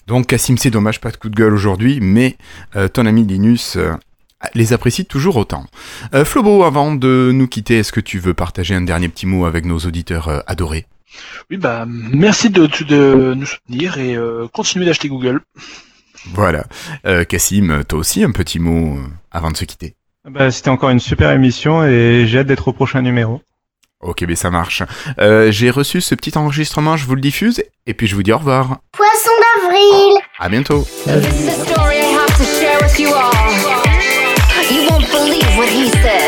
Donc 0.06 0.26
Cassim, 0.26 0.58
c'est 0.58 0.70
dommage, 0.70 1.00
pas 1.00 1.11
de 1.11 1.16
coup 1.16 1.30
de 1.30 1.35
gueule 1.35 1.54
aujourd'hui, 1.54 1.99
mais 2.02 2.37
euh, 2.76 2.88
ton 2.88 3.06
ami 3.06 3.25
Linus 3.25 3.76
euh, 3.76 3.94
les 4.55 4.73
apprécie 4.73 5.07
toujours 5.07 5.37
autant. 5.37 5.66
Euh, 6.14 6.25
Flobo, 6.25 6.64
avant 6.64 6.95
de 6.95 7.31
nous 7.33 7.49
quitter, 7.49 7.78
est-ce 7.78 7.93
que 7.93 8.00
tu 8.00 8.19
veux 8.19 8.35
partager 8.35 8.75
un 8.75 8.83
dernier 8.83 9.09
petit 9.09 9.26
mot 9.26 9.47
avec 9.47 9.64
nos 9.64 9.78
auditeurs 9.78 10.28
euh, 10.28 10.40
adorés? 10.47 10.87
Oui, 11.50 11.57
bah, 11.57 11.87
merci 11.87 12.50
de, 12.50 13.35
nous 13.35 13.47
soutenir 13.47 13.99
et 13.99 14.16
euh, 14.16 14.49
continuez 14.52 14.85
d'acheter 14.87 15.09
Google. 15.09 15.40
Voilà. 16.35 16.64
Euh, 17.07 17.25
Cassim, 17.25 17.85
toi 17.88 17.99
aussi 17.99 18.25
un 18.25 18.33
petit 18.33 18.59
mot 18.59 18.97
euh, 18.97 19.07
avant 19.31 19.50
de 19.50 19.57
se 19.57 19.64
quitter. 19.64 19.95
Bah, 20.28 20.50
c'était 20.50 20.71
encore 20.71 20.90
une 20.90 21.00
super 21.00 21.31
émission 21.31 21.85
et 21.85 22.25
j'ai 22.26 22.40
hâte 22.40 22.49
d'être 22.49 22.69
au 22.69 22.73
prochain 22.73 23.00
numéro. 23.00 23.40
Ok, 24.02 24.25
mais 24.28 24.35
ça 24.35 24.50
marche. 24.50 24.83
Euh, 25.19 25.50
J'ai 25.50 25.71
reçu 25.71 26.00
ce 26.00 26.14
petit 26.14 26.37
enregistrement, 26.37 26.97
je 26.97 27.07
vous 27.07 27.14
le 27.14 27.21
diffuse, 27.21 27.64
et 27.87 27.95
puis 27.95 28.07
je 28.07 28.14
vous 28.14 28.23
dis 28.23 28.33
au 28.33 28.38
revoir. 28.38 28.78
Poisson 28.93 29.31
d'avril. 29.62 30.19
À 30.38 30.49
bientôt. 30.50 30.87
This 31.07 31.40
is 31.40 31.49
a 31.49 31.64
story 31.64 32.02
what 35.56 35.70
he 35.70 35.88
said. 35.88 36.25